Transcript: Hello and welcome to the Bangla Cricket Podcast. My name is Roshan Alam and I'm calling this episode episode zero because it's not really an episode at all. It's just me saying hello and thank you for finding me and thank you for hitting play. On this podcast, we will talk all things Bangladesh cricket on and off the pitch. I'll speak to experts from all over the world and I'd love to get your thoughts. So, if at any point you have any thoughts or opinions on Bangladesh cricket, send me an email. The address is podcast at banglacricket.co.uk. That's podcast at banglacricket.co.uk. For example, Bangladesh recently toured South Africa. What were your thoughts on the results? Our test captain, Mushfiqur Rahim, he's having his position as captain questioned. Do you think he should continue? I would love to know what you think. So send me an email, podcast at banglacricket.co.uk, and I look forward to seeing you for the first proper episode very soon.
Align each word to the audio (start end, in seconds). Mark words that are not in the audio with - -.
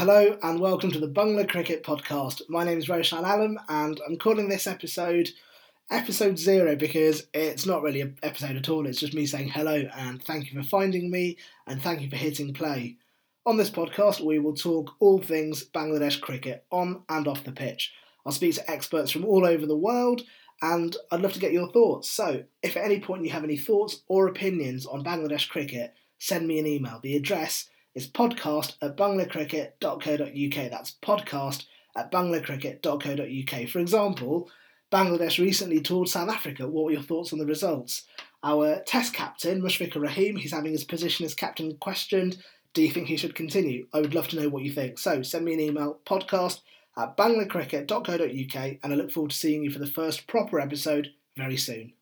Hello 0.00 0.38
and 0.42 0.58
welcome 0.58 0.90
to 0.92 0.98
the 0.98 1.06
Bangla 1.06 1.46
Cricket 1.46 1.84
Podcast. 1.84 2.40
My 2.48 2.64
name 2.64 2.78
is 2.78 2.88
Roshan 2.88 3.18
Alam 3.18 3.58
and 3.68 4.00
I'm 4.08 4.16
calling 4.16 4.48
this 4.48 4.66
episode 4.66 5.28
episode 5.90 6.38
zero 6.38 6.74
because 6.74 7.26
it's 7.34 7.66
not 7.66 7.82
really 7.82 8.00
an 8.00 8.16
episode 8.22 8.56
at 8.56 8.70
all. 8.70 8.86
It's 8.86 8.98
just 8.98 9.12
me 9.12 9.26
saying 9.26 9.50
hello 9.50 9.86
and 9.94 10.22
thank 10.22 10.50
you 10.50 10.58
for 10.58 10.66
finding 10.66 11.10
me 11.10 11.36
and 11.66 11.82
thank 11.82 12.00
you 12.00 12.08
for 12.08 12.16
hitting 12.16 12.54
play. 12.54 12.96
On 13.44 13.58
this 13.58 13.68
podcast, 13.68 14.22
we 14.22 14.38
will 14.38 14.54
talk 14.54 14.92
all 15.00 15.20
things 15.20 15.66
Bangladesh 15.68 16.18
cricket 16.18 16.64
on 16.72 17.02
and 17.10 17.28
off 17.28 17.44
the 17.44 17.52
pitch. 17.52 17.92
I'll 18.24 18.32
speak 18.32 18.54
to 18.54 18.70
experts 18.70 19.10
from 19.10 19.26
all 19.26 19.44
over 19.44 19.66
the 19.66 19.76
world 19.76 20.22
and 20.62 20.96
I'd 21.12 21.20
love 21.20 21.34
to 21.34 21.40
get 21.40 21.52
your 21.52 21.70
thoughts. 21.70 22.08
So, 22.10 22.44
if 22.62 22.74
at 22.74 22.84
any 22.86 23.00
point 23.00 23.24
you 23.24 23.32
have 23.32 23.44
any 23.44 23.58
thoughts 23.58 24.00
or 24.08 24.28
opinions 24.28 24.86
on 24.86 25.04
Bangladesh 25.04 25.50
cricket, 25.50 25.92
send 26.18 26.48
me 26.48 26.58
an 26.58 26.66
email. 26.66 27.00
The 27.02 27.16
address 27.16 27.68
is 27.94 28.08
podcast 28.08 28.76
at 28.82 28.96
banglacricket.co.uk. 28.96 30.70
That's 30.70 30.96
podcast 31.02 31.64
at 31.96 32.12
banglacricket.co.uk. 32.12 33.68
For 33.68 33.78
example, 33.78 34.50
Bangladesh 34.92 35.38
recently 35.38 35.80
toured 35.80 36.08
South 36.08 36.28
Africa. 36.28 36.66
What 36.68 36.84
were 36.86 36.92
your 36.92 37.02
thoughts 37.02 37.32
on 37.32 37.38
the 37.38 37.46
results? 37.46 38.04
Our 38.42 38.80
test 38.86 39.14
captain, 39.14 39.60
Mushfiqur 39.60 40.00
Rahim, 40.00 40.36
he's 40.36 40.52
having 40.52 40.72
his 40.72 40.84
position 40.84 41.26
as 41.26 41.34
captain 41.34 41.76
questioned. 41.76 42.38
Do 42.72 42.82
you 42.82 42.90
think 42.90 43.08
he 43.08 43.16
should 43.16 43.34
continue? 43.34 43.86
I 43.92 44.00
would 44.00 44.14
love 44.14 44.28
to 44.28 44.40
know 44.40 44.48
what 44.48 44.62
you 44.62 44.72
think. 44.72 44.98
So 44.98 45.22
send 45.22 45.44
me 45.44 45.54
an 45.54 45.60
email, 45.60 45.98
podcast 46.06 46.60
at 46.96 47.16
banglacricket.co.uk, 47.16 48.78
and 48.82 48.92
I 48.92 48.96
look 48.96 49.10
forward 49.10 49.30
to 49.30 49.36
seeing 49.36 49.62
you 49.62 49.70
for 49.70 49.78
the 49.78 49.86
first 49.86 50.26
proper 50.26 50.58
episode 50.58 51.08
very 51.36 51.56
soon. 51.56 51.92